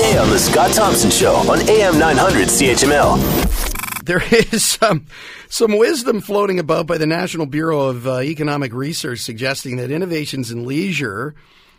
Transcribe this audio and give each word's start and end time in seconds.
Today 0.00 0.16
on 0.16 0.30
The 0.30 0.38
Scott 0.38 0.72
Thompson 0.72 1.10
Show 1.10 1.34
on 1.34 1.60
AM 1.68 1.98
900 1.98 2.48
CHML. 2.48 4.04
There 4.06 4.22
is 4.50 4.64
some 4.64 5.04
some 5.50 5.76
wisdom 5.76 6.22
floating 6.22 6.58
about 6.58 6.86
by 6.86 6.96
the 6.96 7.06
National 7.06 7.44
Bureau 7.44 7.80
of 7.82 8.06
uh, 8.06 8.20
Economic 8.22 8.72
Research 8.72 9.18
suggesting 9.18 9.76
that 9.76 9.90
innovations 9.90 10.50
in 10.50 10.64
leisure, 10.64 11.34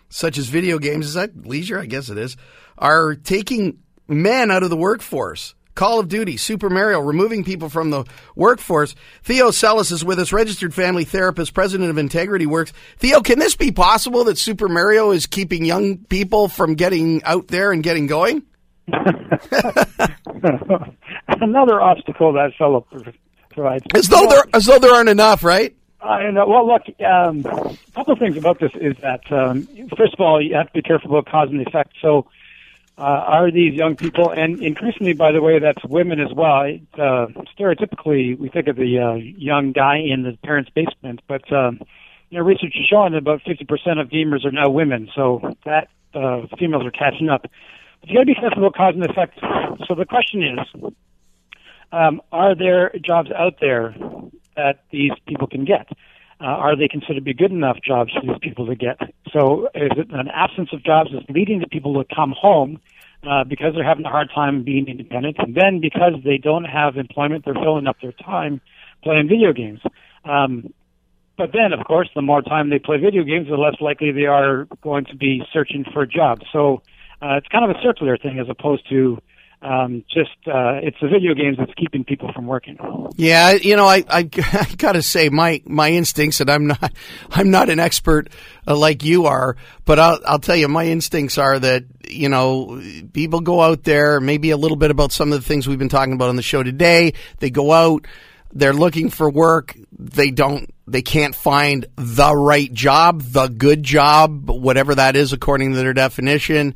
such 0.09 0.37
as 0.37 0.49
video 0.49 0.77
games, 0.77 1.07
is 1.07 1.15
that 1.15 1.47
leisure? 1.47 1.79
I 1.79 1.87
guess 1.87 2.09
it 2.09 2.19
is, 2.19 2.37
are 2.77 3.15
taking 3.15 3.79
men 4.07 4.51
out 4.51 4.61
of 4.61 4.69
the 4.69 4.77
workforce. 4.77 5.55
Call 5.75 5.99
of 5.99 6.09
Duty, 6.09 6.37
Super 6.37 6.69
Mario, 6.69 6.99
removing 6.99 7.43
people 7.43 7.69
from 7.69 7.89
the 7.89 8.05
workforce. 8.35 8.95
Theo 9.23 9.49
Sellis 9.49 9.91
is 9.91 10.03
with 10.03 10.19
us, 10.19 10.33
registered 10.33 10.73
family 10.73 11.05
therapist, 11.05 11.53
president 11.53 11.89
of 11.89 11.97
Integrity 11.97 12.45
Works. 12.45 12.73
Theo, 12.97 13.21
can 13.21 13.39
this 13.39 13.55
be 13.55 13.71
possible 13.71 14.23
that 14.25 14.37
Super 14.37 14.67
Mario 14.67 15.11
is 15.11 15.25
keeping 15.25 15.65
young 15.65 15.97
people 15.97 16.47
from 16.47 16.75
getting 16.75 17.23
out 17.23 17.47
there 17.47 17.71
and 17.71 17.83
getting 17.83 18.07
going? 18.07 18.43
Another 21.27 21.81
obstacle 21.81 22.33
that 22.33 22.51
fellow 22.57 22.85
provides. 23.49 23.85
As 23.95 24.07
though 24.07 24.27
there, 24.27 24.43
as 24.53 24.65
though 24.65 24.79
there 24.79 24.93
aren't 24.93 25.09
enough, 25.09 25.43
right? 25.43 25.75
I 26.01 26.31
know. 26.31 26.47
Well, 26.47 26.67
look, 26.67 26.81
um, 26.99 27.45
a 27.45 27.91
couple 27.93 28.13
of 28.13 28.19
things 28.19 28.35
about 28.35 28.59
this 28.59 28.71
is 28.75 28.97
that 29.01 29.21
um, 29.31 29.67
first 29.97 30.13
of 30.13 30.19
all, 30.19 30.41
you 30.41 30.55
have 30.55 30.67
to 30.67 30.73
be 30.73 30.81
careful 30.81 31.11
about 31.11 31.31
cause 31.31 31.49
and 31.49 31.65
effect. 31.65 31.93
So 32.01 32.25
uh, 33.01 33.23
are 33.25 33.51
these 33.51 33.73
young 33.73 33.95
people, 33.95 34.29
and 34.29 34.61
increasingly, 34.61 35.13
by 35.13 35.31
the 35.31 35.41
way, 35.41 35.57
that's 35.57 35.83
women 35.85 36.19
as 36.19 36.31
well. 36.31 36.61
Uh, 36.93 37.25
stereotypically, 37.57 38.37
we 38.37 38.47
think 38.47 38.67
of 38.67 38.75
the 38.75 38.99
uh, 38.99 39.15
young 39.15 39.71
guy 39.71 39.97
in 39.97 40.21
the 40.21 40.37
parents' 40.43 40.69
basement, 40.69 41.19
but 41.27 41.51
um, 41.51 41.79
you 42.29 42.37
know, 42.37 42.45
research 42.45 42.75
is 42.79 42.85
showing 42.87 43.13
that 43.13 43.17
about 43.17 43.41
50% 43.41 43.99
of 43.99 44.09
gamers 44.09 44.45
are 44.45 44.51
now 44.51 44.69
women, 44.69 45.09
so 45.15 45.41
that 45.65 45.89
uh, 46.13 46.45
females 46.59 46.85
are 46.85 46.91
catching 46.91 47.27
up. 47.29 47.41
But 47.41 48.09
you 48.09 48.13
got 48.15 48.21
to 48.21 48.25
be 48.27 48.35
careful 48.35 48.59
about 48.59 48.75
cause 48.75 48.93
and 48.93 49.03
effect. 49.03 49.39
So 49.87 49.95
the 49.95 50.05
question 50.05 50.43
is, 50.43 50.91
um, 51.91 52.21
are 52.31 52.55
there 52.55 52.93
jobs 53.03 53.31
out 53.31 53.55
there 53.59 53.95
that 54.55 54.83
these 54.91 55.11
people 55.27 55.47
can 55.47 55.65
get? 55.65 55.87
Uh, 56.41 56.45
are 56.45 56.75
they 56.75 56.87
considered 56.87 57.15
to 57.15 57.21
be 57.21 57.33
good 57.35 57.51
enough 57.51 57.77
jobs 57.85 58.11
for 58.13 58.21
these 58.21 58.39
people 58.41 58.65
to 58.65 58.75
get? 58.75 58.97
So 59.31 59.67
is 59.75 59.91
it 59.95 60.07
an 60.11 60.27
absence 60.33 60.69
of 60.73 60.83
jobs 60.83 61.11
that's 61.13 61.29
leading 61.29 61.59
the 61.59 61.67
people 61.67 62.03
to 62.03 62.15
come 62.15 62.33
home 62.35 62.79
uh, 63.29 63.43
because 63.43 63.75
they're 63.75 63.87
having 63.87 64.05
a 64.05 64.09
hard 64.09 64.29
time 64.33 64.63
being 64.63 64.87
independent, 64.87 65.37
and 65.37 65.53
then 65.53 65.79
because 65.79 66.13
they 66.23 66.37
don't 66.37 66.63
have 66.63 66.97
employment, 66.97 67.45
they're 67.45 67.53
filling 67.53 67.85
up 67.85 67.97
their 68.01 68.13
time 68.13 68.59
playing 69.03 69.27
video 69.27 69.53
games. 69.53 69.79
Um, 70.25 70.73
but 71.37 71.51
then, 71.53 71.73
of 71.73 71.85
course, 71.85 72.09
the 72.15 72.21
more 72.21 72.41
time 72.41 72.69
they 72.69 72.79
play 72.79 72.97
video 72.97 73.23
games, 73.23 73.47
the 73.47 73.55
less 73.55 73.75
likely 73.79 74.11
they 74.11 74.25
are 74.25 74.67
going 74.81 75.05
to 75.05 75.15
be 75.15 75.43
searching 75.53 75.85
for 75.93 76.01
a 76.01 76.07
job. 76.07 76.39
So 76.51 76.81
uh, 77.21 77.37
it's 77.37 77.47
kind 77.47 77.69
of 77.69 77.75
a 77.75 77.81
circular 77.83 78.17
thing 78.17 78.39
as 78.39 78.47
opposed 78.49 78.89
to 78.89 79.19
um, 79.61 80.03
just 80.09 80.31
uh, 80.47 80.79
it's 80.81 80.97
the 81.01 81.07
video 81.07 81.35
games 81.35 81.57
that's 81.57 81.73
keeping 81.75 82.03
people 82.03 82.31
from 82.33 82.47
working. 82.47 82.77
Yeah, 83.15 83.51
you 83.51 83.75
know, 83.75 83.85
I, 83.85 84.03
I, 84.09 84.29
I 84.37 84.75
got 84.77 84.93
to 84.93 85.01
say 85.01 85.29
my 85.29 85.61
my 85.65 85.91
instincts, 85.91 86.41
and 86.41 86.49
I'm 86.49 86.67
not 86.67 86.93
I'm 87.31 87.51
not 87.51 87.69
an 87.69 87.79
expert 87.79 88.29
uh, 88.67 88.75
like 88.75 89.03
you 89.03 89.25
are, 89.25 89.55
but 89.85 89.99
I'll 89.99 90.19
I'll 90.25 90.39
tell 90.39 90.55
you 90.55 90.67
my 90.67 90.85
instincts 90.85 91.37
are 91.37 91.59
that 91.59 91.83
you 92.07 92.29
know 92.29 92.81
people 93.13 93.41
go 93.41 93.61
out 93.61 93.83
there, 93.83 94.19
maybe 94.19 94.49
a 94.49 94.57
little 94.57 94.77
bit 94.77 94.89
about 94.89 95.11
some 95.11 95.31
of 95.31 95.39
the 95.39 95.47
things 95.47 95.67
we've 95.67 95.79
been 95.79 95.89
talking 95.89 96.13
about 96.13 96.29
on 96.29 96.37
the 96.37 96.41
show 96.41 96.63
today. 96.63 97.13
They 97.37 97.51
go 97.51 97.71
out, 97.71 98.07
they're 98.51 98.73
looking 98.73 99.11
for 99.11 99.29
work, 99.29 99.77
they 99.91 100.31
don't 100.31 100.73
they 100.87 101.03
can't 101.03 101.35
find 101.35 101.85
the 101.95 102.35
right 102.35 102.71
job, 102.73 103.21
the 103.21 103.47
good 103.47 103.83
job, 103.83 104.49
whatever 104.49 104.95
that 104.95 105.15
is 105.15 105.33
according 105.33 105.71
to 105.71 105.77
their 105.77 105.93
definition 105.93 106.73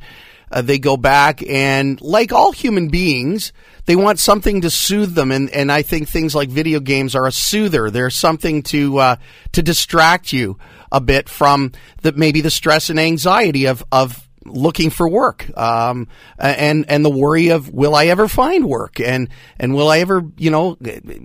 uh, 0.50 0.62
they 0.62 0.78
go 0.78 0.96
back 0.96 1.42
and, 1.48 2.00
like 2.00 2.32
all 2.32 2.52
human 2.52 2.88
beings, 2.88 3.52
they 3.86 3.96
want 3.96 4.18
something 4.18 4.60
to 4.60 4.70
soothe 4.70 5.14
them, 5.14 5.30
and, 5.30 5.50
and 5.50 5.70
I 5.70 5.82
think 5.82 6.08
things 6.08 6.34
like 6.34 6.48
video 6.48 6.80
games 6.80 7.14
are 7.14 7.26
a 7.26 7.32
soother. 7.32 7.90
They're 7.90 8.10
something 8.10 8.62
to 8.64 8.98
uh, 8.98 9.16
to 9.52 9.62
distract 9.62 10.32
you 10.32 10.58
a 10.92 11.00
bit 11.00 11.28
from 11.28 11.72
the 12.02 12.12
maybe 12.12 12.40
the 12.40 12.50
stress 12.50 12.90
and 12.90 12.98
anxiety 12.98 13.66
of 13.66 13.84
of 13.90 14.28
looking 14.44 14.90
for 14.90 15.08
work 15.08 15.50
um, 15.58 16.08
and 16.38 16.84
and 16.88 17.04
the 17.04 17.10
worry 17.10 17.48
of 17.48 17.72
will 17.72 17.94
I 17.94 18.06
ever 18.06 18.28
find 18.28 18.64
work 18.64 19.00
and 19.00 19.28
and 19.58 19.74
will 19.74 19.88
I 19.88 19.98
ever 19.98 20.24
you 20.36 20.50
know 20.50 20.76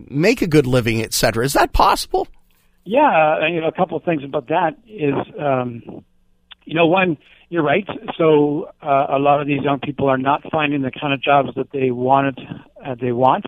make 0.10 0.42
a 0.42 0.48
good 0.48 0.66
living 0.66 1.02
etc. 1.04 1.46
Is 1.46 1.54
that 1.54 1.74
possible? 1.74 2.28
Yeah, 2.84 3.48
you 3.48 3.62
know 3.62 3.68
a 3.68 3.72
couple 3.72 3.98
of 3.98 4.04
things 4.04 4.24
about 4.24 4.48
that 4.48 4.76
is 4.88 5.14
um, 5.40 6.04
you 6.72 6.78
know 6.78 6.88
one 6.88 7.18
you're 7.50 7.64
right. 7.64 7.86
So 8.18 8.72
uh, 8.82 9.08
a 9.10 9.20
lot 9.20 9.42
of 9.42 9.48
these 9.48 9.62
young 9.62 9.80
people 9.82 10.08
are 10.08 10.18
not 10.18 10.42
finding 10.50 10.84
the 10.84 10.92
kind 10.92 11.14
of 11.14 11.22
jobs 11.22 11.50
that 11.58 11.70
they 11.74 11.92
wanted, 11.92 12.40
uh, 12.84 12.96
they 12.96 13.12
want, 13.12 13.46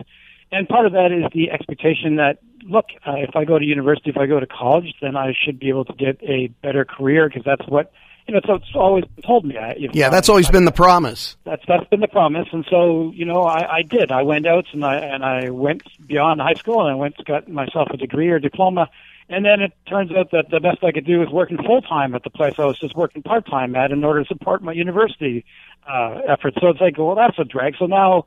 and 0.52 0.68
part 0.68 0.86
of 0.86 0.92
that 0.92 1.14
is 1.14 1.32
the 1.34 1.50
expectation 1.50 2.18
that 2.18 2.40
look, 2.66 2.88
uh, 3.08 3.14
if 3.16 3.34
I 3.34 3.46
go 3.46 3.58
to 3.58 3.64
university, 3.64 4.10
if 4.10 4.18
I 4.18 4.26
go 4.26 4.42
to 4.42 4.46
college, 4.46 4.94
then 5.02 5.16
I 5.16 5.34
should 5.34 5.58
be 5.58 5.70
able 5.70 5.86
to 5.86 5.94
get 5.94 6.22
a 6.22 6.48
better 6.62 6.84
career 6.84 7.30
because 7.30 7.44
that's 7.46 7.66
what 7.70 7.94
you 8.28 8.34
know. 8.34 8.42
So 8.46 8.56
it's 8.56 8.76
always 8.76 9.06
told 9.26 9.46
me. 9.46 9.58
I, 9.58 9.76
yeah, 9.94 10.10
that's 10.10 10.28
always 10.28 10.50
I, 10.50 10.52
been 10.52 10.66
the 10.66 10.74
promise. 10.74 11.38
That's 11.46 11.64
that's 11.66 11.88
been 11.88 12.02
the 12.02 12.10
promise, 12.10 12.50
and 12.52 12.66
so 12.70 13.10
you 13.16 13.24
know, 13.24 13.44
I, 13.44 13.78
I 13.78 13.82
did. 13.84 14.12
I 14.12 14.24
went 14.24 14.46
out 14.46 14.66
and 14.74 14.84
I 14.84 14.98
and 14.98 15.24
I 15.24 15.50
went 15.50 15.84
beyond 16.06 16.42
high 16.42 16.56
school 16.56 16.82
and 16.82 16.92
I 16.92 16.96
went 16.96 17.24
got 17.24 17.48
myself 17.48 17.88
a 17.92 17.96
degree 17.98 18.28
or 18.28 18.40
diploma 18.40 18.90
and 19.30 19.46
then 19.46 19.62
it 19.62 19.74
turns 19.88 20.12
out 20.12 20.32
that 20.32 20.50
the 20.50 20.60
best 20.60 20.84
I 20.84 20.92
could 20.92 21.06
do 21.06 21.20
was 21.20 21.30
working 21.30 21.58
full 21.58 21.82
time 21.82 22.14
at 22.16 22.24
the 22.24 22.30
place 22.30 22.56
I 22.58 22.66
was 22.66 22.80
just 22.80 22.96
working 22.96 23.24
part 23.24 23.46
time 23.46 23.76
at 23.76 23.92
in 23.92 24.04
order 24.04 24.24
to 24.24 24.28
support 24.28 24.62
my 24.62 24.74
university 24.74 25.46
uh, 25.88 26.20
efforts. 26.28 26.58
So 26.62 26.68
it's 26.68 26.82
like, 26.82 26.98
well, 26.98 27.16
that's 27.16 27.40
a 27.40 27.44
drag. 27.44 27.76
So 27.78 27.86
now, 27.86 28.26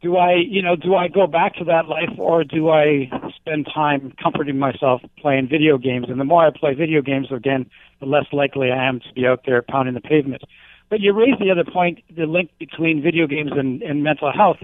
do 0.00 0.16
I, 0.16 0.34
you 0.34 0.62
know, 0.62 0.76
do 0.76 0.94
I 0.94 1.08
go 1.08 1.26
back 1.26 1.56
to 1.56 1.64
that 1.64 1.88
life 1.88 2.10
or 2.18 2.44
do 2.44 2.70
I 2.70 3.10
spend 3.34 3.66
time 3.72 4.12
comforting 4.22 4.58
myself 4.58 5.02
playing 5.18 5.48
video 5.48 5.76
games? 5.76 6.06
And 6.08 6.20
the 6.20 6.24
more 6.24 6.46
I 6.46 6.50
play 6.50 6.74
video 6.74 7.02
games, 7.02 7.28
again, 7.32 7.68
the 7.98 8.06
less 8.06 8.26
likely 8.32 8.70
I 8.70 8.88
am 8.88 9.00
to 9.00 9.12
be 9.14 9.26
out 9.26 9.42
there 9.44 9.60
pounding 9.60 9.94
the 9.94 10.00
pavement. 10.00 10.42
But 10.88 11.00
you 11.00 11.12
raised 11.12 11.40
the 11.40 11.50
other 11.50 11.64
point, 11.64 11.98
the 12.16 12.26
link 12.26 12.50
between 12.58 13.02
video 13.02 13.26
games 13.26 13.50
and, 13.54 13.82
and 13.82 14.04
mental 14.04 14.32
health 14.32 14.58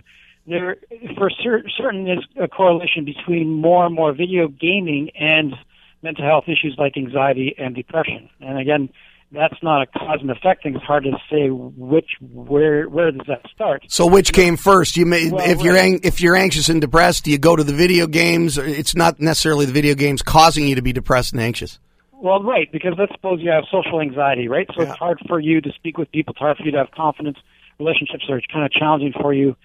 there 0.47 0.77
for 1.17 1.31
cer- 1.31 1.65
certain 1.77 2.09
is 2.09 2.25
a 2.41 2.49
correlation 2.49 3.05
between 3.05 3.51
more 3.51 3.87
and 3.87 3.95
more 3.95 4.13
video 4.13 4.49
gaming 4.49 5.11
and 5.19 5.55
mental 6.03 6.25
health 6.25 6.45
issues 6.47 6.77
like 6.79 6.97
anxiety 6.97 7.55
and 7.59 7.75
depression. 7.75 8.29
And 8.41 8.59
again, 8.59 8.91
that's 9.33 9.61
not 9.63 9.83
a 9.83 9.87
cause 9.87 10.19
and 10.21 10.31
effect 10.31 10.63
thing. 10.63 10.75
It's 10.77 10.85
hard 10.85 11.05
to 11.05 11.13
say 11.31 11.49
which 11.49 12.11
where 12.21 12.89
where 12.89 13.11
does 13.11 13.27
that 13.27 13.43
start. 13.53 13.85
So 13.89 14.07
which 14.07 14.33
came 14.33 14.57
first? 14.57 14.97
You 14.97 15.07
may 15.07 15.31
well, 15.31 15.49
if 15.49 15.63
you're 15.63 15.77
ang- 15.77 16.01
if 16.05 16.21
you're 16.21 16.37
anxious 16.37 16.69
and 16.69 16.81
depressed, 16.81 17.25
do 17.25 17.31
you 17.31 17.39
go 17.39 17.57
to 17.57 17.65
the 17.65 17.73
video 17.73 18.07
games? 18.07 18.59
It's 18.59 18.95
not 18.95 19.21
necessarily 19.21 19.67
the 19.67 19.73
video 19.73 19.95
games 19.95 20.23
causing 20.23 20.69
you 20.69 20.77
to 20.77 20.83
be 20.83 20.93
depressed 20.93 21.33
and 21.33 21.43
anxious. 21.43 21.79
Well, 22.13 22.43
right, 22.43 22.71
because 22.73 22.95
let's 22.99 23.13
suppose 23.13 23.41
you 23.43 23.51
have 23.51 23.65
social 23.71 24.01
anxiety, 24.01 24.49
right? 24.49 24.67
So 24.75 24.83
yeah. 24.83 24.91
it's 24.91 24.99
hard 24.99 25.21
for 25.29 25.41
you 25.41 25.61
to 25.61 25.71
speak 25.73 25.99
with 25.99 26.11
people. 26.11 26.33
It's 26.33 26.39
hard 26.39 26.57
for 26.57 26.63
you 26.63 26.71
to 26.71 26.79
have 26.79 26.91
confidence. 26.93 27.37
Relationships 27.79 28.25
are 28.31 28.41
kind 28.53 28.65
of 28.65 28.73
challenging 28.73 29.13
for 29.21 29.35
you. 29.35 29.57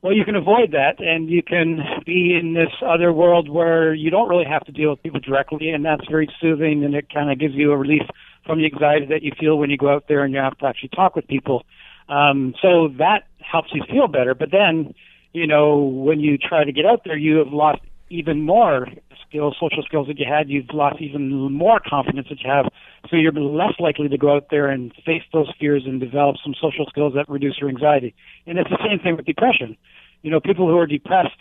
Well, 0.00 0.12
you 0.12 0.24
can 0.24 0.36
avoid 0.36 0.70
that, 0.72 1.00
and 1.00 1.28
you 1.28 1.42
can 1.42 1.80
be 2.06 2.38
in 2.40 2.54
this 2.54 2.70
other 2.86 3.12
world 3.12 3.48
where 3.48 3.92
you 3.92 4.10
don't 4.10 4.28
really 4.28 4.44
have 4.44 4.64
to 4.66 4.72
deal 4.72 4.90
with 4.90 5.02
people 5.02 5.18
directly, 5.18 5.70
and 5.70 5.84
that's 5.84 6.06
very 6.08 6.28
soothing, 6.40 6.84
and 6.84 6.94
it 6.94 7.12
kind 7.12 7.32
of 7.32 7.40
gives 7.40 7.54
you 7.54 7.72
a 7.72 7.76
relief 7.76 8.02
from 8.46 8.58
the 8.58 8.66
anxiety 8.66 9.06
that 9.06 9.24
you 9.24 9.32
feel 9.38 9.58
when 9.58 9.70
you 9.70 9.76
go 9.76 9.92
out 9.92 10.04
there 10.06 10.22
and 10.22 10.32
you 10.32 10.38
have 10.38 10.56
to 10.58 10.66
actually 10.66 10.90
talk 10.90 11.16
with 11.16 11.26
people. 11.26 11.64
Um, 12.08 12.54
so 12.62 12.88
that 12.98 13.24
helps 13.40 13.70
you 13.74 13.82
feel 13.90 14.06
better. 14.06 14.34
But 14.34 14.52
then, 14.52 14.94
you 15.32 15.48
know, 15.48 15.78
when 15.78 16.20
you 16.20 16.38
try 16.38 16.62
to 16.62 16.72
get 16.72 16.86
out 16.86 17.02
there, 17.04 17.16
you 17.16 17.36
have 17.38 17.52
lost 17.52 17.80
even 18.08 18.42
more 18.42 18.86
skills, 19.28 19.56
social 19.60 19.82
skills 19.82 20.06
that 20.08 20.18
you 20.18 20.26
had. 20.28 20.48
You've 20.48 20.72
lost 20.72 21.00
even 21.00 21.52
more 21.52 21.80
confidence 21.86 22.28
that 22.30 22.40
you 22.40 22.50
have. 22.50 22.66
So 23.10 23.16
you're 23.16 23.32
less 23.32 23.74
likely 23.78 24.08
to 24.08 24.18
go 24.18 24.34
out 24.34 24.46
there 24.50 24.68
and 24.68 24.92
face 25.04 25.22
those 25.32 25.52
fears 25.60 25.82
and 25.86 26.00
develop 26.00 26.36
some 26.42 26.54
social 26.60 26.86
skills 26.88 27.14
that 27.14 27.28
reduce 27.28 27.58
your 27.58 27.68
anxiety. 27.68 28.14
And 28.46 28.58
it's 28.58 28.70
the 28.70 28.78
same 28.88 28.98
thing 28.98 29.16
with 29.16 29.26
depression. 29.26 29.76
You 30.22 30.30
know, 30.30 30.40
people 30.40 30.66
who 30.66 30.76
are 30.76 30.86
depressed, 30.86 31.38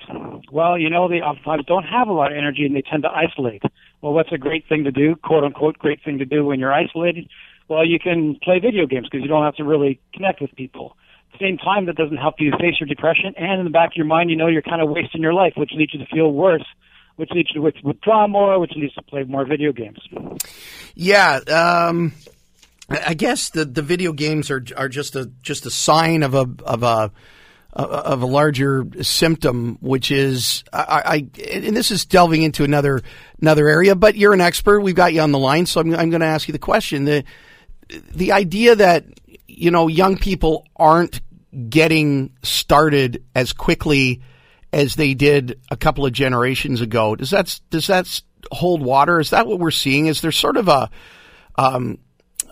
well, 0.52 0.78
you 0.78 0.90
know, 0.90 1.08
they 1.10 1.16
oftentimes 1.16 1.66
don't 1.66 1.84
have 1.84 2.08
a 2.08 2.14
lot 2.14 2.32
of 2.32 2.38
energy 2.38 2.66
and 2.66 2.76
they 2.76 2.84
tend 2.84 3.04
to 3.04 3.10
isolate. 3.10 3.64
Well, 4.02 4.14
what's 4.14 4.32
a 4.32 4.38
great 4.38 4.68
thing 4.70 4.84
to 4.84 4.92
do, 4.92 5.16
quote 5.16 5.44
unquote, 5.44 5.80
great 5.80 6.04
thing 6.04 6.20
to 6.20 6.26
do 6.26 6.46
when 6.46 6.60
you're 6.60 6.74
isolated? 6.74 7.28
Well, 7.68 7.86
you 7.86 8.00
can 8.00 8.38
play 8.42 8.60
video 8.60 8.86
games 8.86 9.08
because 9.10 9.24
you 9.24 9.28
don't 9.28 9.44
have 9.44 9.56
to 9.56 9.64
really 9.64 10.00
connect 10.14 10.42
with 10.42 10.56
people. 10.56 10.96
At 11.34 11.40
the 11.40 11.46
same 11.46 11.58
time, 11.58 11.88
that 11.88 11.96
doesn't 11.96 12.18
help 12.18 12.36
you 12.40 12.52
face 12.52 12.76
your 12.80 12.88
depression, 12.88 13.34
and 13.36 13.60
in 13.60 13.66
the 13.66 13.72
back 13.72 13.90
of 13.90 13.98
your 13.98 14.06
mind, 14.06 14.30
you 14.30 14.38
know 14.38 14.48
you're 14.48 14.62
kind 14.62 14.82
of 14.82 14.90
wasting 14.90 15.22
your 15.22 15.34
life, 15.34 15.54
which 15.58 15.72
leads 15.74 15.94
you 15.94 16.00
to 16.00 16.06
feel 16.06 16.32
worse 16.32 16.64
which 17.18 17.32
leads 17.32 17.50
you 17.54 17.62
to 17.62 17.82
withdraw 17.84 18.28
more, 18.28 18.60
which 18.60 18.72
leads 18.76 18.94
to 18.94 19.02
play 19.02 19.24
more 19.24 19.46
video 19.46 19.74
games. 19.74 20.00
Yeah, 20.96 21.40
um, 21.48 22.14
I 22.90 23.16
guess 23.16 23.50
the, 23.50 23.66
the 23.66 23.82
video 23.82 24.14
games 24.14 24.50
are 24.50 24.64
are 24.78 24.88
just 24.88 25.16
a 25.16 25.30
just 25.42 25.66
a 25.66 25.72
sign 25.72 26.24
of 26.24 26.34
a 26.34 26.48
of 26.64 26.84
a 26.84 27.12
of 27.74 28.22
a 28.22 28.25
larger 28.25 28.88
symptom, 29.02 29.78
which 29.81 30.10
is 30.10 30.64
I, 30.74 31.02
I 31.06 31.42
and 31.52 31.75
this 31.75 31.92
is 31.92 32.06
delving 32.06 32.42
into 32.42 32.64
another 32.64 33.02
another 33.42 33.68
area. 33.68 33.96
But 33.96 34.16
you're 34.16 34.34
an 34.34 34.42
expert. 34.42 34.81
We've 34.81 34.96
got 34.96 35.14
you 35.14 35.22
on 35.22 35.31
the 35.31 35.40
line, 35.40 35.66
so 35.66 35.81
I'm, 35.81 35.94
I'm 35.94 36.10
going 36.10 36.22
to 36.22 36.28
ask 36.28 36.48
you 36.48 36.54
the 36.54 36.60
question. 36.60 37.06
the 37.06 37.24
The 38.14 38.31
idea 38.31 38.75
that 38.75 39.06
you 39.48 39.72
know 39.72 39.88
young 39.88 40.18
people 40.18 40.66
aren't 40.75 41.22
getting 41.69 42.31
started 42.44 43.24
as 43.36 43.54
quickly 43.54 44.22
as 44.74 44.96
they 44.96 45.14
did 45.14 45.60
a 45.72 45.78
couple 45.78 46.06
of 46.06 46.14
generations 46.14 46.81
ago. 46.81 47.16
Does 47.16 47.30
that 47.30 47.60
does 47.69 47.88
that 47.88 48.22
hold 48.52 48.81
water? 48.81 49.19
Is 49.19 49.30
that 49.30 49.48
what 49.48 49.60
we're 49.60 49.72
seeing? 49.72 50.08
Is 50.08 50.22
there 50.22 50.31
sort 50.31 50.58
of 50.58 50.68
a 50.68 50.90
um, 51.58 52.00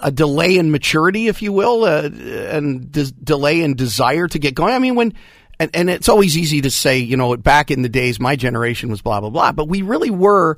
a 0.02 0.12
delay 0.12 0.58
in 0.58 0.72
maturity, 0.72 1.28
if 1.28 1.42
you 1.42 1.52
will, 1.52 1.84
uh, 1.84 2.04
and 2.04 2.92
delay 3.24 3.62
in 3.62 3.76
desire 3.76 4.28
to 4.28 4.40
get 4.40 4.56
going? 4.56 4.74
I 4.74 4.80
mean, 4.80 4.96
when 4.96 5.14
and, 5.60 5.72
and 5.74 5.90
it's 5.90 6.10
always 6.10 6.38
easy 6.38 6.62
to 6.62 6.72
say, 6.72 6.98
you 6.98 7.18
know, 7.18 7.36
back 7.38 7.72
in 7.72 7.82
the 7.82 7.90
days, 7.90 8.20
my 8.20 8.36
generation 8.36 8.90
was 8.90 9.02
blah 9.02 9.20
blah 9.20 9.30
blah, 9.30 9.52
but 9.52 9.68
we 9.68 9.82
really 9.82 10.10
were 10.10 10.58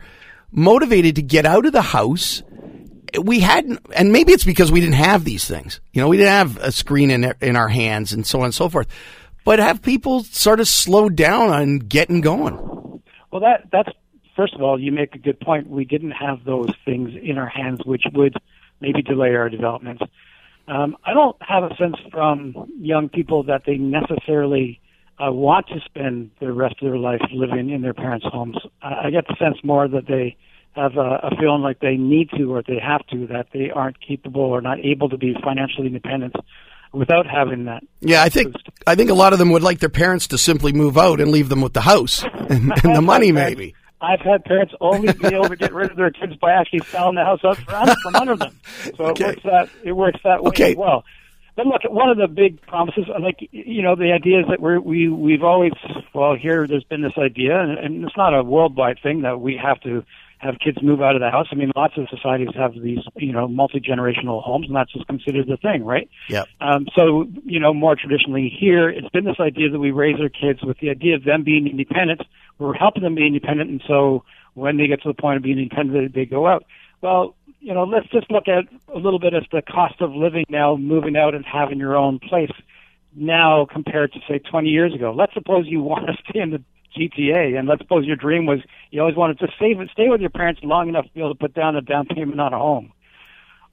motivated 0.51 1.15
to 1.15 1.21
get 1.21 1.45
out 1.45 1.65
of 1.65 1.73
the 1.73 1.81
house 1.81 2.41
we 3.21 3.39
hadn't, 3.39 3.79
and 3.95 4.11
maybe 4.11 4.33
it's 4.33 4.43
because 4.43 4.71
we 4.71 4.79
didn't 4.79 4.95
have 4.95 5.23
these 5.23 5.45
things. 5.47 5.79
You 5.93 6.01
know, 6.01 6.07
we 6.07 6.17
didn't 6.17 6.33
have 6.33 6.57
a 6.57 6.71
screen 6.71 7.11
in 7.11 7.33
in 7.41 7.55
our 7.55 7.67
hands 7.67 8.13
and 8.13 8.25
so 8.25 8.39
on 8.39 8.45
and 8.45 8.53
so 8.53 8.69
forth. 8.69 8.87
But 9.45 9.59
have 9.59 9.81
people 9.81 10.23
sort 10.23 10.59
of 10.59 10.67
slowed 10.67 11.15
down 11.15 11.49
on 11.49 11.79
getting 11.79 12.21
going? 12.21 12.55
Well, 13.31 13.41
that 13.41 13.69
that's 13.71 13.89
first 14.35 14.53
of 14.55 14.61
all, 14.61 14.79
you 14.79 14.91
make 14.91 15.15
a 15.15 15.19
good 15.19 15.39
point. 15.39 15.69
We 15.69 15.85
didn't 15.85 16.11
have 16.11 16.43
those 16.43 16.71
things 16.85 17.11
in 17.21 17.37
our 17.37 17.47
hands, 17.47 17.79
which 17.85 18.03
would 18.13 18.35
maybe 18.81 19.01
delay 19.01 19.35
our 19.35 19.49
development. 19.49 20.01
Um, 20.67 20.97
I 21.05 21.13
don't 21.13 21.37
have 21.41 21.63
a 21.63 21.75
sense 21.77 21.95
from 22.11 22.71
young 22.79 23.09
people 23.09 23.43
that 23.43 23.63
they 23.65 23.77
necessarily 23.77 24.81
uh, 25.19 25.31
want 25.31 25.67
to 25.67 25.79
spend 25.85 26.31
the 26.39 26.51
rest 26.51 26.75
of 26.81 26.89
their 26.89 26.97
life 26.97 27.21
living 27.31 27.69
in 27.69 27.81
their 27.81 27.93
parents' 27.93 28.25
homes. 28.29 28.57
I, 28.81 29.07
I 29.07 29.09
get 29.09 29.25
the 29.27 29.35
sense 29.39 29.57
more 29.63 29.87
that 29.87 30.07
they 30.07 30.35
have 30.75 30.97
a, 30.97 31.19
a 31.23 31.35
feeling 31.39 31.61
like 31.61 31.79
they 31.79 31.95
need 31.95 32.29
to 32.37 32.53
or 32.53 32.61
they 32.61 32.79
have 32.79 33.05
to, 33.07 33.27
that 33.27 33.47
they 33.53 33.71
aren't 33.71 33.99
capable 33.99 34.41
or 34.41 34.61
not 34.61 34.79
able 34.79 35.09
to 35.09 35.17
be 35.17 35.35
financially 35.43 35.87
independent 35.87 36.35
without 36.93 37.25
having 37.25 37.65
that. 37.65 37.83
Yeah, 38.01 38.21
I 38.21 38.29
think 38.29 38.53
boost. 38.53 38.69
I 38.85 38.95
think 38.95 39.09
a 39.09 39.15
lot 39.15 39.33
of 39.33 39.39
them 39.39 39.51
would 39.51 39.63
like 39.63 39.79
their 39.79 39.89
parents 39.89 40.27
to 40.27 40.37
simply 40.37 40.73
move 40.73 40.97
out 40.97 41.19
and 41.19 41.31
leave 41.31 41.49
them 41.49 41.61
with 41.61 41.73
the 41.73 41.81
house 41.81 42.23
and, 42.49 42.71
and 42.83 42.95
the 42.95 43.01
money, 43.01 43.31
maybe. 43.43 43.73
I've 43.99 44.21
had 44.21 44.45
parents 44.45 44.73
only 44.79 45.11
be 45.13 45.27
able 45.27 45.49
to 45.49 45.55
get 45.55 45.73
rid 45.73 45.89
of 45.89 45.97
their 45.97 46.11
kids 46.11 46.35
by 46.35 46.51
actually 46.51 46.79
selling 46.79 47.15
the 47.15 47.23
house 47.23 47.39
up 47.43 47.57
front 47.57 47.97
from 48.03 48.15
under 48.15 48.35
them. 48.35 48.59
So 48.95 49.05
okay. 49.05 49.23
it 49.23 49.27
works 49.27 49.43
that 49.43 49.69
it 49.83 49.91
works 49.93 50.19
that 50.23 50.43
way 50.43 50.49
okay. 50.49 50.71
as 50.71 50.77
well. 50.77 51.03
But 51.55 51.65
look, 51.65 51.81
one 51.89 52.09
of 52.09 52.17
the 52.17 52.27
big 52.27 52.61
promises, 52.61 53.05
like 53.19 53.49
you 53.51 53.81
know, 53.81 53.95
the 53.95 54.11
idea 54.11 54.41
is 54.41 54.45
that 54.49 54.59
we're, 54.59 54.79
we 54.79 55.09
we've 55.09 55.43
always 55.43 55.73
well 56.13 56.35
here. 56.35 56.67
There's 56.67 56.83
been 56.83 57.01
this 57.01 57.17
idea, 57.17 57.59
and, 57.59 57.79
and 57.79 58.05
it's 58.05 58.15
not 58.15 58.37
a 58.37 58.43
worldwide 58.43 58.99
thing 59.01 59.21
that 59.21 59.41
we 59.41 59.57
have 59.57 59.81
to 59.81 60.05
have 60.39 60.55
kids 60.63 60.77
move 60.81 61.01
out 61.01 61.15
of 61.15 61.21
the 61.21 61.29
house. 61.29 61.47
I 61.51 61.55
mean, 61.55 61.71
lots 61.75 61.97
of 61.97 62.07
societies 62.09 62.49
have 62.55 62.73
these, 62.73 62.99
you 63.15 63.31
know, 63.31 63.47
multi 63.47 63.79
generational 63.79 64.43
homes, 64.43 64.67
and 64.67 64.75
that's 64.75 64.91
just 64.93 65.07
considered 65.07 65.47
the 65.47 65.57
thing, 65.57 65.83
right? 65.83 66.09
Yeah. 66.29 66.43
Um, 66.61 66.87
so, 66.95 67.27
you 67.43 67.59
know, 67.59 67.73
more 67.73 67.95
traditionally 67.95 68.49
here, 68.49 68.89
it's 68.89 69.09
been 69.09 69.25
this 69.25 69.39
idea 69.39 69.69
that 69.69 69.79
we 69.79 69.91
raise 69.91 70.19
our 70.19 70.29
kids 70.29 70.63
with 70.63 70.77
the 70.79 70.89
idea 70.89 71.15
of 71.15 71.23
them 71.23 71.43
being 71.43 71.67
independent. 71.67 72.21
We're 72.59 72.73
helping 72.73 73.03
them 73.03 73.15
be 73.15 73.25
independent, 73.25 73.69
and 73.69 73.83
so 73.87 74.23
when 74.53 74.77
they 74.77 74.87
get 74.87 75.01
to 75.03 75.07
the 75.07 75.13
point 75.13 75.37
of 75.37 75.43
being 75.43 75.59
independent, 75.59 76.13
they 76.13 76.25
go 76.25 76.47
out. 76.47 76.65
Well, 77.01 77.35
you 77.59 77.73
know, 77.73 77.83
let's 77.83 78.07
just 78.09 78.29
look 78.31 78.47
at 78.47 78.65
a 78.93 78.97
little 78.97 79.19
bit 79.19 79.33
of 79.33 79.45
the 79.51 79.61
cost 79.61 80.01
of 80.01 80.11
living 80.13 80.45
now, 80.49 80.75
moving 80.75 81.17
out 81.17 81.35
and 81.35 81.45
having 81.45 81.79
your 81.79 81.95
own 81.95 82.19
place 82.19 82.51
now 83.15 83.65
compared 83.71 84.13
to 84.13 84.19
say 84.27 84.39
20 84.39 84.69
years 84.69 84.93
ago. 84.93 85.13
Let's 85.15 85.33
suppose 85.33 85.65
you 85.67 85.81
want 85.81 86.07
to 86.07 86.13
stay 86.29 86.39
in 86.39 86.51
the 86.51 86.63
GTA. 86.95 87.57
And 87.57 87.67
let's 87.67 87.81
suppose 87.81 88.05
your 88.05 88.15
dream 88.15 88.45
was 88.45 88.59
you 88.91 89.01
always 89.01 89.15
wanted 89.15 89.39
to 89.39 89.47
save 89.59 89.79
and 89.79 89.89
stay 89.91 90.09
with 90.09 90.21
your 90.21 90.29
parents 90.29 90.61
long 90.63 90.89
enough 90.89 91.05
to 91.05 91.11
be 91.13 91.19
able 91.19 91.33
to 91.33 91.39
put 91.39 91.53
down 91.53 91.75
a 91.75 91.81
down 91.81 92.05
payment 92.05 92.39
on 92.39 92.53
a 92.53 92.57
home. 92.57 92.91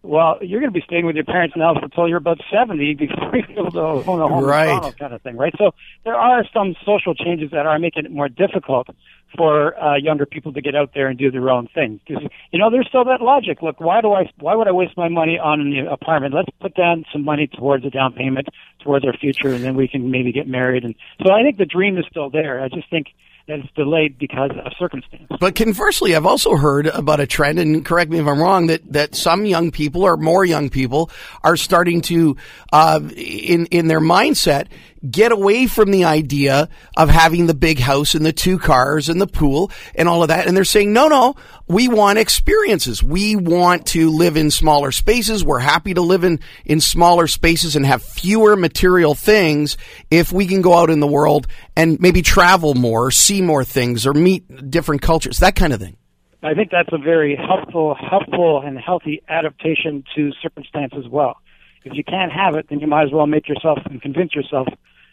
Well, 0.04 0.36
you're 0.42 0.60
going 0.60 0.70
to 0.70 0.78
be 0.78 0.84
staying 0.84 1.06
with 1.06 1.16
your 1.16 1.24
parents 1.24 1.56
now 1.56 1.74
until 1.74 2.06
you're 2.06 2.18
about 2.18 2.38
70 2.52 2.94
before 2.94 3.36
you're 3.36 3.58
able 3.58 3.70
to 3.70 3.80
own 3.80 4.20
a 4.20 4.28
home 4.28 4.44
right. 4.44 4.94
kind 4.98 5.14
of 5.14 5.22
thing, 5.22 5.38
right? 5.38 5.54
So 5.56 5.70
there 6.04 6.14
are 6.14 6.44
some 6.52 6.74
social 6.84 7.14
changes 7.14 7.52
that 7.52 7.64
are 7.64 7.78
making 7.78 8.04
it 8.04 8.10
more 8.10 8.28
difficult 8.28 8.88
for 9.36 9.78
uh, 9.78 9.96
younger 9.96 10.26
people 10.26 10.52
to 10.52 10.60
get 10.60 10.74
out 10.74 10.90
there 10.94 11.08
and 11.08 11.18
do 11.18 11.30
their 11.30 11.50
own 11.50 11.68
thing. 11.74 12.00
Because 12.06 12.22
you 12.52 12.58
know, 12.58 12.70
there's 12.70 12.86
still 12.88 13.04
that 13.04 13.20
logic. 13.20 13.62
Look, 13.62 13.80
why 13.80 14.00
do 14.00 14.12
I? 14.12 14.30
Why 14.38 14.54
would 14.54 14.68
I 14.68 14.72
waste 14.72 14.96
my 14.96 15.08
money 15.08 15.38
on 15.38 15.60
an 15.60 15.86
apartment? 15.86 16.34
Let's 16.34 16.50
put 16.60 16.74
down 16.74 17.04
some 17.12 17.24
money 17.24 17.46
towards 17.46 17.84
a 17.84 17.90
down 17.90 18.12
payment, 18.12 18.48
towards 18.80 19.04
our 19.04 19.16
future, 19.16 19.48
and 19.48 19.64
then 19.64 19.74
we 19.74 19.88
can 19.88 20.10
maybe 20.10 20.32
get 20.32 20.46
married. 20.46 20.84
And 20.84 20.94
so 21.24 21.32
I 21.32 21.42
think 21.42 21.58
the 21.58 21.66
dream 21.66 21.98
is 21.98 22.04
still 22.10 22.30
there. 22.30 22.62
I 22.62 22.68
just 22.68 22.88
think 22.90 23.08
that 23.46 23.58
it's 23.58 23.72
delayed 23.74 24.18
because 24.18 24.50
of 24.64 24.72
circumstance. 24.78 25.26
But 25.38 25.54
conversely, 25.54 26.16
I've 26.16 26.24
also 26.24 26.56
heard 26.56 26.86
about 26.86 27.20
a 27.20 27.26
trend, 27.26 27.58
and 27.58 27.84
correct 27.84 28.10
me 28.10 28.18
if 28.18 28.26
I'm 28.26 28.40
wrong, 28.40 28.68
that, 28.68 28.90
that 28.92 29.14
some 29.14 29.44
young 29.44 29.70
people 29.70 30.02
or 30.02 30.16
more 30.16 30.44
young 30.44 30.70
people 30.70 31.10
are 31.42 31.56
starting 31.56 32.00
to, 32.02 32.36
uh, 32.72 33.00
in 33.14 33.66
in 33.66 33.88
their 33.88 34.00
mindset, 34.00 34.68
get 35.10 35.32
away 35.32 35.66
from 35.66 35.90
the 35.90 36.04
idea 36.04 36.68
of 36.96 37.08
having 37.08 37.46
the 37.46 37.54
big 37.54 37.78
house 37.78 38.14
and 38.14 38.24
the 38.24 38.32
two 38.32 38.58
cars 38.58 39.08
and 39.08 39.20
the 39.20 39.26
pool 39.26 39.70
and 39.94 40.08
all 40.08 40.22
of 40.22 40.28
that. 40.28 40.46
And 40.46 40.56
they're 40.56 40.64
saying, 40.64 40.92
no, 40.92 41.08
no, 41.08 41.34
we 41.68 41.88
want 41.88 42.18
experiences. 42.18 43.02
We 43.02 43.36
want 43.36 43.86
to 43.88 44.10
live 44.10 44.36
in 44.36 44.50
smaller 44.50 44.92
spaces. 44.92 45.44
We're 45.44 45.58
happy 45.58 45.94
to 45.94 46.00
live 46.00 46.24
in, 46.24 46.40
in 46.64 46.80
smaller 46.80 47.26
spaces 47.26 47.76
and 47.76 47.84
have 47.84 48.02
fewer 48.02 48.56
material 48.56 49.14
things 49.14 49.76
if 50.10 50.32
we 50.32 50.46
can 50.46 50.62
go 50.62 50.74
out 50.74 50.90
in 50.90 51.00
the 51.00 51.06
world 51.06 51.46
and 51.76 52.00
maybe 52.00 52.22
travel 52.22 52.74
more, 52.74 53.10
see 53.10 53.42
more 53.42 53.64
things 53.64 54.06
or 54.06 54.14
meet 54.14 54.70
different 54.70 55.02
cultures, 55.02 55.38
that 55.38 55.54
kind 55.56 55.72
of 55.72 55.80
thing. 55.80 55.96
I 56.42 56.52
think 56.52 56.70
that's 56.70 56.92
a 56.92 56.98
very 56.98 57.36
helpful, 57.36 57.94
helpful 57.94 58.62
and 58.64 58.78
healthy 58.78 59.22
adaptation 59.28 60.04
to 60.14 60.30
circumstance 60.42 60.92
as 60.96 61.08
well. 61.08 61.38
If 61.84 61.94
you 61.94 62.04
can't 62.04 62.32
have 62.32 62.54
it, 62.56 62.66
then 62.68 62.80
you 62.80 62.86
might 62.86 63.04
as 63.04 63.12
well 63.12 63.26
make 63.26 63.48
yourself 63.48 63.78
and 63.86 64.00
convince 64.00 64.34
yourself 64.34 64.68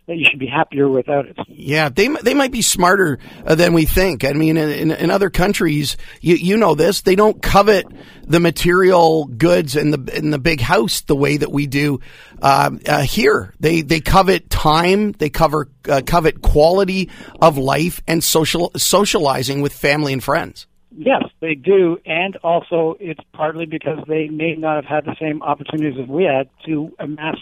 that 0.08 0.18
you 0.18 0.26
should 0.30 0.40
be 0.40 0.48
happier 0.48 0.90
without 0.90 1.26
it. 1.26 1.38
Yeah, 1.48 1.90
they 1.90 2.08
they 2.08 2.34
might 2.34 2.52
be 2.52 2.62
smarter 2.62 3.20
uh, 3.46 3.56
than 3.56 3.74
we 3.74 3.86
think. 3.86 4.26
I 4.26 4.34
mean, 4.34 4.58
in, 4.58 4.92
in 4.92 5.12
other 5.12 5.30
countries, 5.30 5.96
you 6.22 6.36
you 6.36 6.58
know 6.58 6.76
this, 6.76 7.02
they 7.02 7.16
don't 7.16 7.42
covet 7.42 7.86
the 8.24 8.40
material 8.40 9.26
goods 9.26 9.76
and 9.76 9.94
the 9.94 10.18
in 10.18 10.32
the 10.32 10.40
big 10.40 10.60
house 10.62 11.02
the 11.02 11.16
way 11.16 11.38
that 11.38 11.52
we 11.52 11.68
do 11.68 12.00
uh, 12.42 12.72
uh, 12.88 13.02
here. 13.04 13.54
They 13.60 13.82
they 13.82 14.00
covet 14.00 14.50
time, 14.50 15.14
they 15.14 15.30
cover 15.30 15.70
uh, 15.88 16.02
covet 16.06 16.42
quality 16.42 17.10
of 17.42 17.58
life 17.58 18.02
and 18.08 18.24
social 18.24 18.72
socializing 18.76 19.62
with 19.62 19.74
family 19.74 20.14
and 20.14 20.24
friends. 20.24 20.68
Yes, 20.94 21.24
they 21.40 21.56
do, 21.56 21.98
and 22.06 22.36
also 22.38 22.98
it's 23.00 23.22
partly 23.34 23.66
because 23.66 24.00
they 24.10 24.28
may 24.28 24.56
not 24.56 24.76
have 24.76 24.86
had 24.86 25.06
the 25.06 25.16
same 25.22 25.42
opportunities 25.42 25.98
as 26.02 26.08
we 26.10 26.26
had 26.26 26.50
to 26.66 26.92
amass 27.00 27.38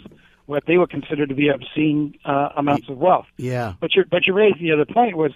what 0.50 0.64
they 0.66 0.80
would 0.80 0.90
consider 0.90 1.28
to 1.28 1.36
be 1.36 1.50
obscene 1.50 2.16
uh, 2.26 2.50
amounts 2.58 2.90
of 2.90 2.98
wealth. 2.98 3.28
Yeah. 3.38 3.74
But 3.80 3.96
you 3.96 4.04
but 4.10 4.26
you 4.26 4.34
raised 4.34 4.60
the 4.60 4.72
other 4.72 4.86
point 4.86 5.16
was, 5.16 5.32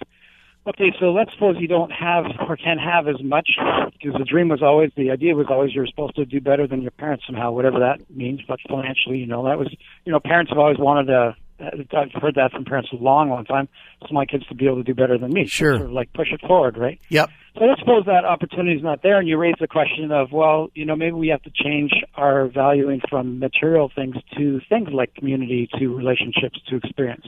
okay, 0.66 0.92
so 0.98 1.12
let's 1.12 1.32
suppose 1.32 1.54
you 1.60 1.68
don't 1.68 1.92
have 1.92 2.24
or 2.48 2.56
can't 2.56 2.80
have 2.80 3.06
as 3.06 3.22
much 3.22 3.50
because 3.92 4.18
the 4.18 4.24
dream 4.24 4.48
was 4.48 4.60
always 4.60 4.90
the 4.96 5.12
idea 5.12 5.36
was 5.36 5.46
always 5.48 5.72
you're 5.72 5.86
supposed 5.86 6.16
to 6.16 6.24
do 6.24 6.40
better 6.40 6.66
than 6.66 6.82
your 6.82 6.90
parents 6.90 7.24
somehow, 7.26 7.52
whatever 7.52 7.78
that 7.78 7.98
means. 8.10 8.40
But 8.46 8.58
financially, 8.68 9.18
you 9.18 9.26
know, 9.26 9.44
that 9.44 9.56
was 9.56 9.72
you 10.04 10.10
know 10.10 10.18
parents 10.18 10.50
have 10.50 10.58
always 10.58 10.78
wanted 10.78 11.06
to. 11.06 11.36
I've 11.60 12.12
heard 12.20 12.34
that 12.34 12.52
from 12.52 12.64
parents 12.64 12.90
a 12.92 12.96
long, 12.96 13.30
long 13.30 13.44
time. 13.44 13.68
So 14.02 14.08
my 14.12 14.26
kids 14.26 14.46
to 14.46 14.54
be 14.54 14.66
able 14.66 14.78
to 14.78 14.82
do 14.82 14.94
better 14.94 15.18
than 15.18 15.32
me. 15.32 15.46
Sure. 15.46 15.76
Sort 15.76 15.86
of 15.86 15.92
like 15.92 16.12
push 16.12 16.32
it 16.32 16.40
forward, 16.40 16.76
right? 16.76 17.00
Yep. 17.08 17.30
So 17.58 17.64
let's 17.64 17.80
suppose 17.80 18.04
that 18.06 18.24
opportunity 18.24 18.76
is 18.76 18.82
not 18.82 19.02
there, 19.02 19.18
and 19.18 19.28
you 19.28 19.38
raise 19.38 19.54
the 19.60 19.68
question 19.68 20.10
of, 20.10 20.32
well, 20.32 20.70
you 20.74 20.84
know, 20.84 20.96
maybe 20.96 21.12
we 21.12 21.28
have 21.28 21.42
to 21.42 21.50
change 21.54 21.92
our 22.16 22.48
valuing 22.48 23.00
from 23.08 23.38
material 23.38 23.90
things 23.94 24.16
to 24.36 24.60
things 24.68 24.88
like 24.92 25.14
community, 25.14 25.68
to 25.78 25.94
relationships, 25.94 26.60
to 26.68 26.76
experience. 26.76 27.26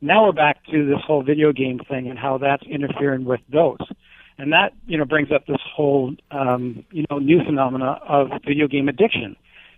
Now 0.00 0.26
we're 0.26 0.32
back 0.32 0.64
to 0.66 0.86
this 0.86 1.00
whole 1.04 1.22
video 1.22 1.52
game 1.52 1.80
thing 1.88 2.08
and 2.08 2.18
how 2.18 2.38
that's 2.38 2.62
interfering 2.64 3.24
with 3.24 3.40
those. 3.52 3.78
And 4.36 4.52
that, 4.52 4.72
you 4.86 4.98
know, 4.98 5.04
brings 5.04 5.30
up 5.32 5.46
this 5.46 5.60
whole, 5.74 6.14
um, 6.30 6.84
you 6.90 7.04
know, 7.10 7.18
new 7.18 7.42
phenomena 7.44 7.98
of 8.06 8.30
video 8.44 8.68
game 8.68 8.88
addiction. 8.88 9.36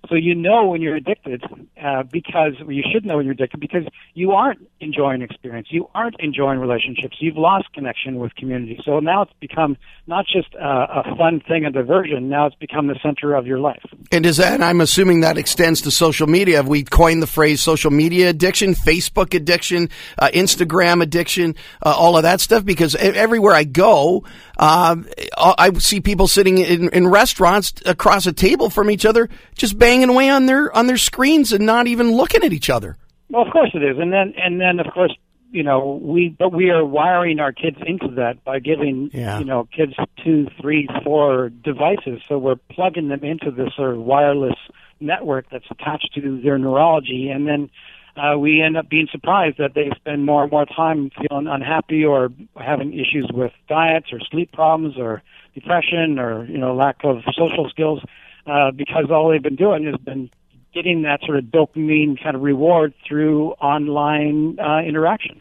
So 0.09 0.15
you 0.15 0.35
know 0.35 0.67
when 0.67 0.83
you're 0.83 0.97
addicted 0.97 1.43
uh, 1.83 2.03
because 2.05 2.53
you 2.69 2.83
should 2.93 3.05
know 3.05 3.17
when 3.17 3.27
you're 3.27 3.35
addicted 3.35 3.61
because 3.61 3.85
you 4.15 4.33
aren't 4.33 4.67
enjoying 4.81 5.23
experience, 5.23 5.69
you 5.71 5.89
aren't 5.95 6.17
enjoying 6.21 6.61
relationships, 6.61 7.17
you've 7.21 7.37
lost 7.37 7.73
connection 7.73 8.17
with 8.17 8.35
community. 8.35 8.81
So 8.85 9.01
now 9.01 9.23
it's 9.23 9.33
become 9.41 9.77
not 10.07 10.27
just 10.27 10.55
a, 10.55 11.03
a 11.05 11.17
fun 11.17 11.41
thing, 11.41 11.65
a 11.65 11.71
diversion. 11.71 12.29
Now 12.29 12.47
it's 12.47 12.57
become 12.57 12.87
the 12.87 12.99
center 13.03 13.35
of 13.35 13.47
your 13.47 13.59
life. 13.59 13.83
And 14.13 14.25
is 14.25 14.37
that? 14.37 14.63
I'm 14.63 14.81
assuming 14.81 15.21
that 15.21 15.39
extends 15.39 15.83
to 15.83 15.91
social 15.91 16.27
media. 16.27 16.57
Have 16.57 16.69
we 16.69 16.83
coined 16.83 17.23
the 17.23 17.27
phrase 17.27 17.63
social 17.63 17.91
media 17.91 18.31
addiction, 18.31 18.75
Facebook 18.75 19.35
addiction, 19.35 19.89
uh, 20.19 20.29
Instagram 20.33 21.03
addiction, 21.03 21.55
uh, 21.85 21.95
all 21.97 22.17
of 22.17 22.23
that 22.23 22.41
stuff? 22.41 22.65
Because 22.65 22.95
everywhere 22.95 23.55
I 23.55 23.65
go, 23.65 24.25
uh, 24.57 24.97
I 25.37 25.73
see 25.75 26.01
people 26.01 26.29
sitting 26.29 26.59
in, 26.59 26.89
in 26.91 27.09
restaurants 27.09 27.75
across 27.85 28.27
a 28.27 28.33
table 28.33 28.71
from 28.71 28.91
each 28.91 29.05
other, 29.05 29.29
just 29.55 29.79
banging 29.79 30.09
away 30.09 30.31
on 30.31 30.47
their 30.47 30.75
on 30.75 30.87
their 30.87 30.97
screens 30.97 31.53
and 31.53 31.67
not 31.67 31.87
even 31.87 32.13
looking 32.13 32.43
at 32.43 32.53
each 32.53 32.71
other. 32.71 32.97
Well, 33.29 33.47
of 33.47 33.53
course 33.53 33.71
it 33.75 33.83
is, 33.83 33.99
and 33.99 34.13
then 34.13 34.35
and 34.37 34.61
then 34.61 34.81
of 34.81 34.93
course 34.93 35.15
you 35.51 35.63
know 35.63 36.01
we 36.03 36.35
but 36.39 36.53
we 36.53 36.71
are 36.71 36.85
wiring 36.85 37.39
our 37.39 37.53
kids 37.53 37.77
into 37.87 38.09
that 38.17 38.43
by 38.45 38.59
giving 38.59 39.11
yeah. 39.13 39.39
you 39.39 39.45
know 39.45 39.69
kids 39.77 39.95
two, 40.25 40.49
three, 40.61 40.89
four 41.05 41.51
devices. 41.51 42.23
So 42.29 42.39
we're 42.39 42.57
plugging 42.57 43.09
them 43.09 43.25
into 43.25 43.51
this 43.51 43.75
sort 43.77 43.95
of 43.95 44.01
wireless 44.01 44.57
network 45.01 45.47
that's 45.51 45.67
attached 45.71 46.15
to 46.15 46.41
their 46.41 46.59
neurology, 46.59 47.29
and 47.29 47.47
then 47.47 47.71
uh, 48.17 48.39
we 48.39 48.63
end 48.63 48.77
up 48.77 48.89
being 48.89 49.09
surprised 49.11 49.59
that 49.59 49.75
they 49.75 49.91
spend 49.97 50.25
more 50.25 50.43
and 50.43 50.51
more 50.51 50.67
time 50.67 51.11
feeling 51.11 51.47
unhappy 51.47 52.05
or 52.05 52.31
having 52.57 52.93
issues 52.93 53.31
with 53.33 53.53
diets 53.69 54.07
or 54.13 54.21
sleep 54.31 54.53
problems 54.53 54.97
or 54.99 55.23
depression 55.55 56.19
or 56.19 56.45
you 56.47 56.59
know 56.59 56.75
lack 56.75 56.97
of 57.05 57.19
social 57.37 57.69
skills 57.69 58.03
uh, 58.47 58.71
because 58.71 59.05
all 59.11 59.31
they've 59.31 59.43
been 59.43 59.57
doing 59.57 59.85
has 59.85 59.97
been 59.97 60.31
getting 60.73 61.03
that 61.03 61.21
sort 61.25 61.39
of 61.39 61.45
dopamine 61.45 62.23
kind 62.23 62.37
of 62.37 62.43
reward 62.43 62.93
through 63.07 63.53
online 63.53 64.59
uh, 64.61 64.81
interaction. 64.81 65.41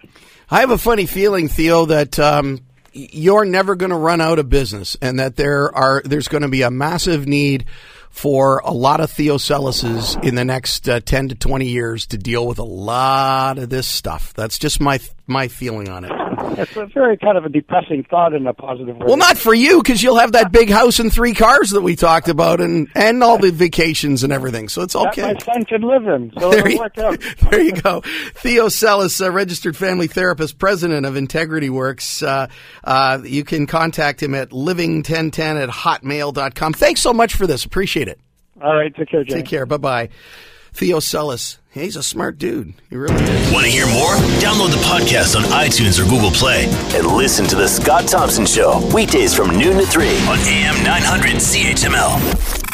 I 0.49 0.61
have 0.61 0.71
a 0.71 0.77
funny 0.77 1.05
feeling, 1.05 1.49
Theo, 1.49 1.85
that 1.87 2.17
um, 2.19 2.61
you're 2.93 3.43
never 3.43 3.75
going 3.75 3.89
to 3.89 3.97
run 3.97 4.21
out 4.21 4.39
of 4.39 4.49
business, 4.49 4.95
and 5.01 5.19
that 5.19 5.35
there 5.35 5.75
are 5.75 6.01
there's 6.05 6.29
going 6.29 6.43
to 6.43 6.49
be 6.49 6.61
a 6.61 6.71
massive 6.71 7.27
need 7.27 7.65
for 8.15 8.61
a 8.63 8.71
lot 8.71 9.01
of 9.01 9.11
Theo 9.11 9.37
Sellises 9.37 10.23
in 10.23 10.35
the 10.35 10.45
next 10.45 10.87
uh, 10.87 11.01
10 11.01 11.29
to 11.29 11.35
20 11.35 11.67
years 11.67 12.07
to 12.07 12.17
deal 12.17 12.47
with 12.47 12.59
a 12.59 12.63
lot 12.63 13.57
of 13.57 13.69
this 13.69 13.87
stuff. 13.87 14.33
That's 14.33 14.57
just 14.57 14.79
my 14.79 14.99
my 15.27 15.49
feeling 15.49 15.89
on 15.89 16.05
it. 16.05 16.24
It's 16.57 16.75
a 16.75 16.85
very 16.87 17.17
kind 17.17 17.37
of 17.37 17.45
a 17.45 17.49
depressing 17.49 18.03
thought 18.03 18.33
in 18.33 18.45
a 18.47 18.53
positive 18.53 18.97
way. 18.97 19.05
Well, 19.05 19.17
not 19.17 19.37
for 19.37 19.53
you 19.53 19.81
because 19.81 20.01
you'll 20.01 20.17
have 20.17 20.33
that 20.33 20.51
big 20.51 20.69
house 20.69 20.99
and 20.99 21.11
three 21.11 21.33
cars 21.33 21.71
that 21.71 21.81
we 21.81 21.95
talked 21.95 22.27
about, 22.27 22.61
and 22.61 22.87
and 22.95 23.23
all 23.23 23.37
the 23.37 23.51
vacations 23.51 24.23
and 24.23 24.31
everything. 24.31 24.69
So 24.69 24.81
it's 24.81 24.95
okay. 24.95 25.21
That 25.21 25.47
my 25.47 25.53
son 25.53 25.65
can 25.65 25.81
live 25.81 26.07
in. 26.07 26.31
So 26.39 26.51
there, 26.51 26.69
you, 26.69 26.87
there 27.49 27.61
you 27.61 27.73
go. 27.73 28.01
Theo 28.35 28.67
Sellis, 28.67 29.25
a 29.25 29.31
registered 29.31 29.75
family 29.77 30.07
therapist, 30.07 30.57
president 30.57 31.05
of 31.05 31.15
Integrity 31.15 31.69
Works. 31.69 32.23
Uh, 32.23 32.47
uh, 32.83 33.19
you 33.23 33.43
can 33.43 33.67
contact 33.67 34.21
him 34.21 34.35
at 34.35 34.49
living1010 34.49 35.63
at 35.63 35.69
hotmail.com. 35.69 36.73
Thanks 36.73 37.01
so 37.01 37.13
much 37.13 37.35
for 37.35 37.47
this. 37.47 37.65
Appreciate 37.65 38.07
it. 38.07 38.19
All 38.61 38.75
right. 38.75 38.93
Take 38.95 39.09
care, 39.09 39.23
Jay. 39.23 39.35
Take 39.35 39.45
care. 39.45 39.65
Bye 39.65 39.77
bye. 39.77 40.09
Theo 40.73 40.99
Sellis. 40.99 41.57
He's 41.75 41.97
a 41.97 42.03
smart 42.03 42.37
dude. 42.37 42.73
He 42.89 42.95
really 42.95 43.21
is. 43.21 43.51
Want 43.51 43.65
to 43.65 43.69
hear 43.69 43.85
more? 43.87 44.15
Download 44.39 44.71
the 44.71 44.81
podcast 44.85 45.35
on 45.35 45.43
iTunes 45.51 45.99
or 45.99 46.09
Google 46.09 46.31
Play 46.31 46.67
and 46.97 47.05
listen 47.05 47.45
to 47.47 47.57
The 47.57 47.67
Scott 47.67 48.07
Thompson 48.07 48.45
Show 48.45 48.79
weekdays 48.95 49.35
from 49.35 49.49
noon 49.59 49.77
to 49.79 49.85
3 49.85 50.07
on 50.07 50.39
AM 50.39 50.81
900 50.85 51.35
CHML. 51.35 52.64